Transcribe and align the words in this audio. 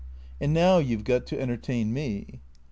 "And 0.41 0.51
now 0.51 0.79
you 0.79 0.97
've 0.97 1.03
got 1.03 1.27
to 1.27 1.39
entertain 1.39 1.93
me." 1.93 2.39